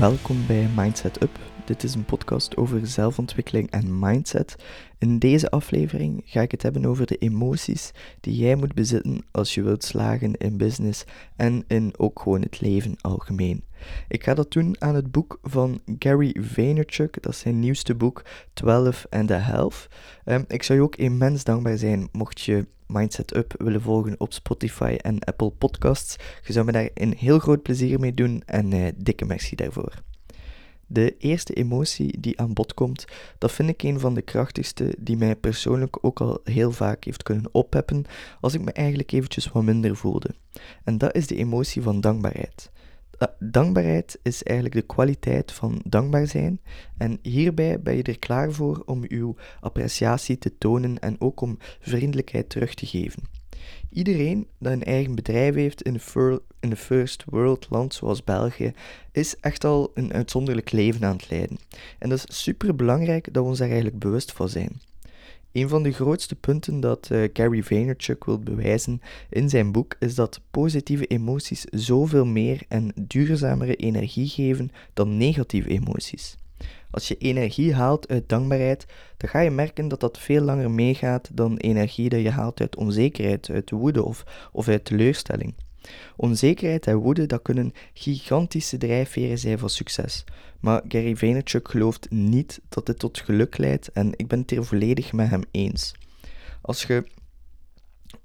[0.00, 1.38] welkom bij Mindset Up.
[1.70, 4.56] Dit is een podcast over zelfontwikkeling en mindset.
[4.98, 7.90] In deze aflevering ga ik het hebben over de emoties
[8.20, 11.04] die jij moet bezitten als je wilt slagen in business
[11.36, 13.64] en in ook gewoon het leven algemeen.
[14.08, 18.22] Ik ga dat doen aan het boek van Gary Vaynerchuk, dat is zijn nieuwste boek
[18.52, 19.88] 12 and a Half.
[20.24, 24.32] Um, ik zou je ook immens dankbaar zijn mocht je Mindset Up willen volgen op
[24.32, 26.16] Spotify en Apple Podcasts.
[26.46, 30.08] Je zou me daar een heel groot plezier mee doen en uh, dikke merci daarvoor.
[30.92, 33.04] De eerste emotie die aan bod komt,
[33.38, 37.22] dat vind ik een van de krachtigste die mij persoonlijk ook al heel vaak heeft
[37.22, 38.04] kunnen opheppen
[38.40, 40.34] als ik me eigenlijk eventjes wat minder voelde.
[40.84, 42.70] En dat is de emotie van dankbaarheid.
[43.38, 46.60] Dankbaarheid is eigenlijk de kwaliteit van dankbaar zijn
[46.96, 51.58] en hierbij ben je er klaar voor om uw appreciatie te tonen en ook om
[51.80, 53.39] vriendelijkheid terug te geven.
[53.90, 56.00] Iedereen dat een eigen bedrijf heeft in
[56.60, 58.72] een first world land zoals België,
[59.12, 61.58] is echt al een uitzonderlijk leven aan het leiden.
[61.98, 64.80] En dat is super belangrijk dat we ons daar eigenlijk bewust van zijn.
[65.52, 70.14] Een van de grootste punten dat uh, Gary Vaynerchuk wil bewijzen in zijn boek is
[70.14, 76.36] dat positieve emoties zoveel meer en duurzamere energie geven dan negatieve emoties.
[76.90, 81.30] Als je energie haalt uit dankbaarheid, dan ga je merken dat dat veel langer meegaat
[81.32, 85.54] dan energie dat je haalt uit onzekerheid, uit woede of, of uit teleurstelling.
[86.16, 90.24] Onzekerheid en woede dat kunnen gigantische drijfveren zijn voor succes.
[90.60, 94.64] Maar Gary Vaynerchuk gelooft niet dat dit tot geluk leidt en ik ben het hier
[94.64, 95.94] volledig met hem eens.
[96.60, 97.04] Als je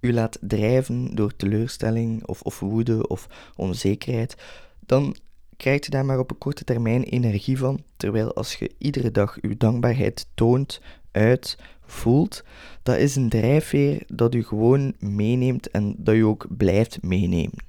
[0.00, 3.26] u laat drijven door teleurstelling of, of woede of
[3.56, 4.36] onzekerheid,
[4.80, 5.16] dan
[5.64, 9.36] krijgt je daar maar op een korte termijn energie van, terwijl als je iedere dag
[9.40, 10.80] uw dankbaarheid toont,
[11.12, 12.44] uit, voelt,
[12.82, 17.64] dat is een drijfveer dat u gewoon meeneemt en dat u ook blijft meenemen.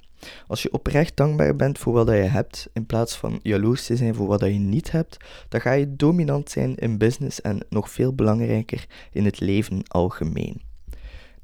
[0.48, 4.16] Als je oprecht dankbaar bent voor wat je hebt, in plaats van jaloers te zijn
[4.16, 5.18] voor wat je niet hebt,
[5.50, 10.62] dan ga je dominant zijn in business en nog veel belangrijker in het leven algemeen.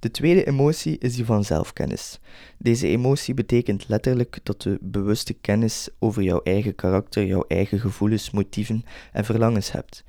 [0.01, 2.19] De tweede emotie is die van zelfkennis.
[2.57, 8.31] Deze emotie betekent letterlijk dat je bewuste kennis over jouw eigen karakter, jouw eigen gevoelens,
[8.31, 10.03] motieven en verlangens hebt.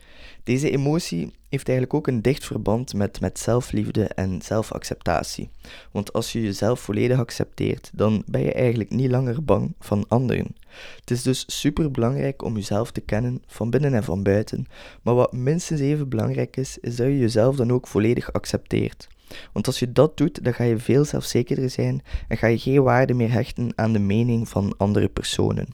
[0.45, 5.51] Deze emotie heeft eigenlijk ook een dicht verband met, met zelfliefde en zelfacceptatie.
[5.91, 10.57] Want als je jezelf volledig accepteert, dan ben je eigenlijk niet langer bang van anderen.
[11.01, 14.67] Het is dus super belangrijk om jezelf te kennen, van binnen en van buiten.
[15.03, 19.09] Maar wat minstens even belangrijk is, is dat je jezelf dan ook volledig accepteert.
[19.53, 22.83] Want als je dat doet, dan ga je veel zelfzekerder zijn en ga je geen
[22.83, 25.67] waarde meer hechten aan de mening van andere personen.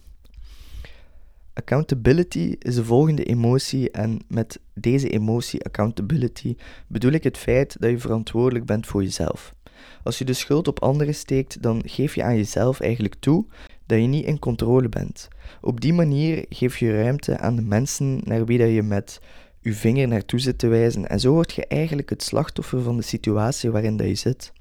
[1.53, 7.91] Accountability is de volgende emotie en met deze emotie accountability bedoel ik het feit dat
[7.91, 9.55] je verantwoordelijk bent voor jezelf.
[10.03, 13.47] Als je de schuld op anderen steekt, dan geef je aan jezelf eigenlijk toe
[13.87, 15.29] dat je niet in controle bent.
[15.61, 19.21] Op die manier geef je ruimte aan de mensen naar wie dat je met
[19.69, 23.03] je vinger naartoe zit te wijzen en zo word je eigenlijk het slachtoffer van de
[23.03, 24.53] situatie waarin dat je zit.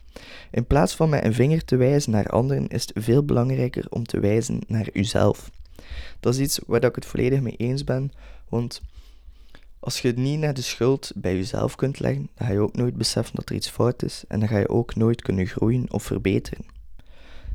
[0.51, 4.05] In plaats van met een vinger te wijzen naar anderen is het veel belangrijker om
[4.05, 5.51] te wijzen naar jezelf.
[6.19, 8.11] Dat is iets waar ik het volledig mee eens ben,
[8.49, 8.81] want
[9.79, 12.95] als je niet naar de schuld bij jezelf kunt leggen, dan ga je ook nooit
[12.95, 16.03] beseffen dat er iets fout is en dan ga je ook nooit kunnen groeien of
[16.03, 16.65] verbeteren.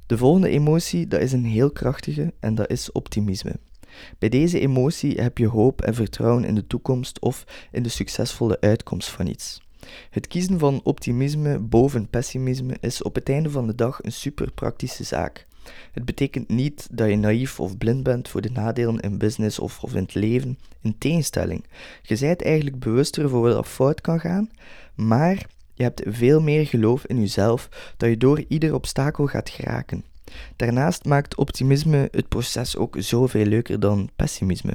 [0.06, 3.52] De volgende emotie, dat is een heel krachtige en dat is optimisme.
[4.18, 8.60] Bij deze emotie heb je hoop en vertrouwen in de toekomst of in de succesvolle
[8.60, 9.60] uitkomst van iets.
[10.10, 14.52] Het kiezen van optimisme boven pessimisme is op het einde van de dag een super
[14.52, 15.46] praktische zaak.
[15.92, 19.94] Het betekent niet dat je naïef of blind bent voor de nadelen in business of,
[19.94, 20.58] in het leven.
[20.80, 21.64] In tegenstelling,
[22.02, 24.50] je bent eigenlijk bewuster voor wat fout kan gaan,
[24.94, 30.04] maar je hebt veel meer geloof in jezelf dat je door ieder obstakel gaat geraken.
[30.56, 34.72] Daarnaast maakt optimisme het proces ook zoveel leuker dan pessimisme.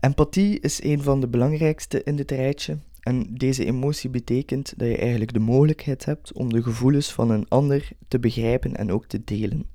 [0.00, 2.78] Empathie is een van de belangrijkste in dit rijtje.
[3.00, 7.48] En deze emotie betekent dat je eigenlijk de mogelijkheid hebt om de gevoelens van een
[7.48, 9.66] ander te begrijpen en ook te delen.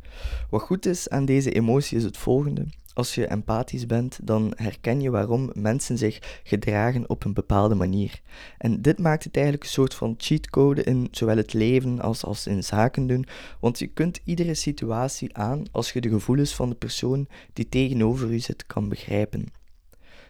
[0.49, 2.65] Wat goed is aan deze emotie is het volgende.
[2.93, 8.21] Als je empathisch bent, dan herken je waarom mensen zich gedragen op een bepaalde manier.
[8.57, 12.47] En dit maakt het eigenlijk een soort van cheatcode in zowel het leven als, als
[12.47, 13.25] in zaken doen,
[13.59, 18.31] want je kunt iedere situatie aan als je de gevoelens van de persoon die tegenover
[18.31, 19.45] je zit kan begrijpen.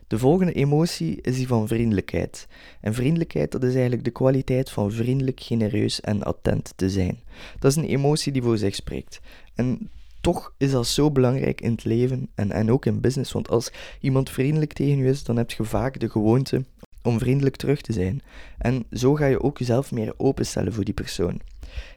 [0.07, 2.47] De volgende emotie is die van vriendelijkheid.
[2.81, 7.19] En vriendelijkheid, dat is eigenlijk de kwaliteit van vriendelijk, genereus en attent te zijn.
[7.59, 9.19] Dat is een emotie die voor zich spreekt.
[9.55, 9.89] En
[10.21, 13.31] toch is dat zo belangrijk in het leven en, en ook in business.
[13.31, 16.65] Want als iemand vriendelijk tegen je is, dan heb je vaak de gewoonte
[17.03, 18.21] om vriendelijk terug te zijn.
[18.57, 21.41] En zo ga je ook jezelf meer openstellen voor die persoon.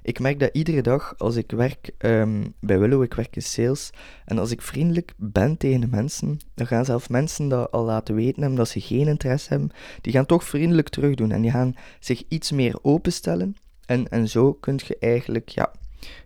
[0.02, 3.90] Ik merk dat iedere dag als ik werk um, bij Willow, ik werk in sales,
[4.24, 8.14] en als ik vriendelijk ben tegen de mensen, dan gaan zelfs mensen dat al laten
[8.14, 9.70] weten hebben dat ze geen interesse hebben,
[10.00, 13.56] die gaan toch vriendelijk terugdoen en die gaan zich iets meer openstellen.
[13.86, 15.72] En, en zo kun je eigenlijk ja,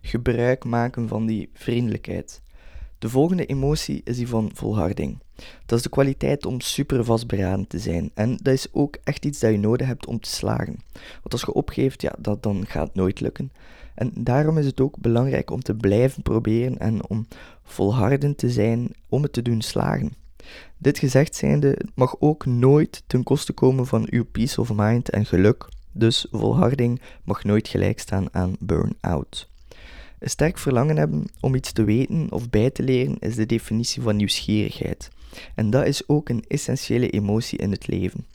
[0.01, 2.41] gebruik maken van die vriendelijkheid.
[2.99, 5.17] De volgende emotie is die van volharding.
[5.65, 8.11] Dat is de kwaliteit om super vastberaden te zijn.
[8.13, 10.79] En dat is ook echt iets dat je nodig hebt om te slagen.
[10.93, 13.51] Want als je opgeeft, ja, dat, dan gaat nooit lukken.
[13.95, 17.27] En daarom is het ook belangrijk om te blijven proberen en om
[17.63, 20.13] volhardend te zijn om het te doen slagen.
[20.77, 25.09] Dit gezegd zijnde, het mag ook nooit ten koste komen van uw peace of mind
[25.09, 25.69] en geluk.
[25.91, 29.49] Dus volharding mag nooit gelijk staan aan burn-out.
[30.19, 34.01] Een sterk verlangen hebben om iets te weten of bij te leren is de definitie
[34.01, 35.09] van nieuwsgierigheid.
[35.55, 38.25] En dat is ook een essentiële emotie in het leven.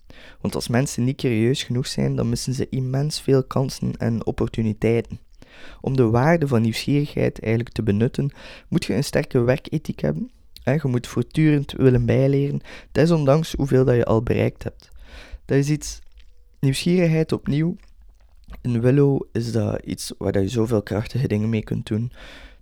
[0.40, 5.18] Want als mensen niet curieus genoeg zijn, dan missen ze immens veel kansen en opportuniteiten.
[5.80, 8.30] Om de waarde van nieuwsgierigheid eigenlijk te benutten,
[8.68, 10.30] moet je een sterke werkethiek hebben.
[10.64, 12.60] Je moet voortdurend willen bijleren,
[12.92, 14.90] desondanks hoeveel dat je al bereikt hebt.
[15.44, 16.00] Dat is iets,
[16.60, 17.76] nieuwsgierigheid opnieuw,
[18.64, 22.12] in Willow is dat iets waar je zoveel krachtige dingen mee kunt doen.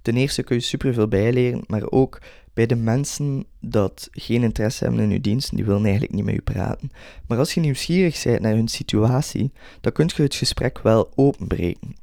[0.03, 2.21] Ten eerste kun je superveel bijleren, maar ook
[2.55, 6.35] bij de mensen dat geen interesse hebben in je dienst, die willen eigenlijk niet met
[6.35, 6.91] je praten.
[7.27, 11.97] Maar als je nieuwsgierig bent naar hun situatie, dan kun je het gesprek wel openbreken.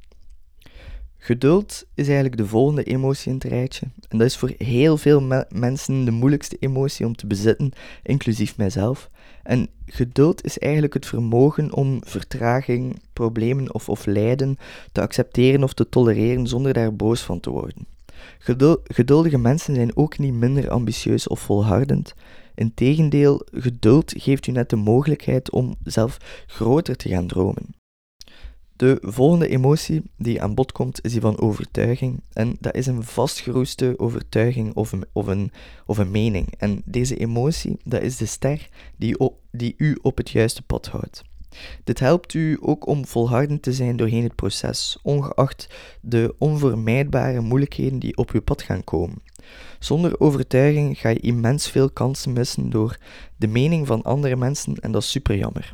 [1.21, 3.87] Geduld is eigenlijk de volgende emotie in het rijtje.
[4.07, 7.71] En dat is voor heel veel mensen de moeilijkste emotie om te bezitten,
[8.03, 9.09] inclusief mijzelf.
[9.43, 14.57] En geduld is eigenlijk het vermogen om vertraging, problemen of, of lijden
[14.91, 17.87] te accepteren of te tolereren zonder daar boos van te worden.
[18.83, 22.13] geduldige mensen zijn ook niet minder ambitieus of volhardend.
[22.55, 26.17] Integendeel, geduld geeft u net de mogelijkheid om zelf
[26.47, 27.78] groter te gaan dromen.
[28.79, 32.21] De volgende emotie die aan bod komt is die van overtuiging.
[32.33, 35.51] En dat is een vastgeroeste overtuiging of een, of een,
[35.85, 36.47] of een mening.
[36.57, 39.17] En deze emotie, dat is de ster die,
[39.51, 41.23] die u op het juiste pad houdt.
[41.83, 45.69] Dit helpt u ook om volhardend te zijn doorheen het proces, ongeacht
[46.01, 49.21] de onvermijdbare moeilijkheden die op uw pad gaan komen.
[49.79, 52.97] Zonder overtuiging ga je immens veel kansen missen door
[53.35, 55.73] de mening van andere mensen en dat is super jammer.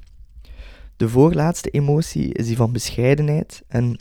[0.98, 3.64] De voorlaatste emotie is die van bescheidenheid.
[3.68, 4.00] En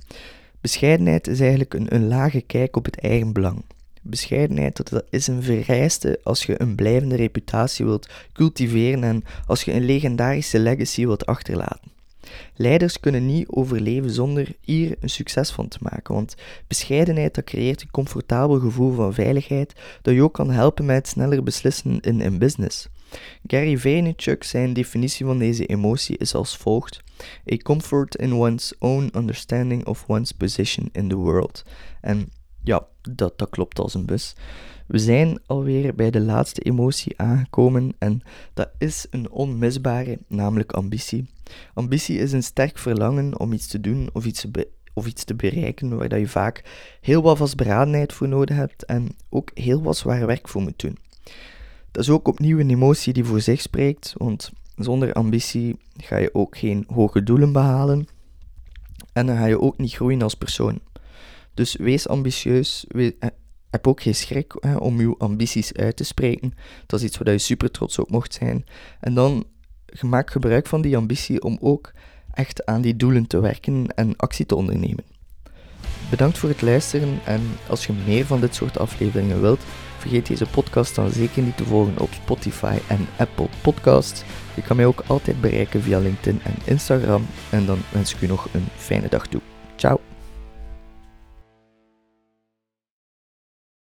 [0.61, 3.65] bescheidenheid is eigenlijk een, een lage kijk op het eigen belang.
[4.03, 9.73] Bescheidenheid dat is een vereiste als je een blijvende reputatie wilt cultiveren en als je
[9.73, 11.93] een legendarische legacy wilt achterlaten.
[12.55, 16.35] Leiders kunnen niet overleven zonder hier een succes van te maken, want
[16.67, 22.01] bescheidenheid creëert een comfortabel gevoel van veiligheid dat je ook kan helpen met sneller beslissen
[22.01, 22.89] in een business.
[23.47, 27.03] Gary Vaynerchuk zijn definitie van deze emotie is als volgt:
[27.53, 31.65] A comfort in one's own understanding of one's position in the world.
[32.01, 32.29] En
[32.63, 34.35] ja, dat, dat klopt als een bus.
[34.87, 38.23] We zijn alweer bij de laatste emotie aangekomen en
[38.55, 41.27] dat is een onmisbare, namelijk ambitie.
[41.75, 45.35] Ambitie is een sterk verlangen om iets te doen of iets te, of iets te
[45.35, 46.65] bereiken waar dat je vaak
[47.01, 50.99] heel wat vastberadenheid voor nodig hebt en ook heel wat zwaar werk voor moet doen.
[51.95, 56.35] Dat is ook opnieuw een emotie die voor zich spreekt, want zonder ambitie ga je
[56.35, 58.07] ook geen hoge doelen behalen
[59.13, 60.81] en dan ga je ook niet groeien als persoon.
[61.55, 63.11] Dus wees ambitieus, eh,
[63.71, 66.55] heb ook geen schrik hè, om je ambities uit te spreken.
[66.87, 68.65] Dat is iets waar je super trots op mocht zijn.
[69.01, 69.45] En dan
[70.01, 71.93] maak gebruik van die ambitie om ook
[72.31, 75.05] echt aan die doelen te werken en actie te ondernemen.
[76.11, 79.61] Bedankt voor het luisteren en als je meer van dit soort afleveringen wilt,
[80.05, 84.23] vergeet deze podcast dan zeker niet te volgen op Spotify en Apple Podcasts.
[84.55, 88.27] Je kan mij ook altijd bereiken via LinkedIn en Instagram en dan wens ik u
[88.27, 89.41] nog een fijne dag toe.
[89.77, 90.14] Ciao!